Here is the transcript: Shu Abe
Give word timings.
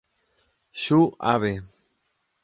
Shu 0.81 0.99
Abe 1.33 1.53